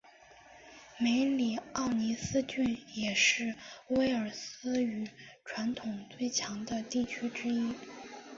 [0.97, 3.53] 梅里奥尼斯郡也是
[3.89, 5.07] 威尔斯语
[5.45, 7.75] 传统最强的地区之一。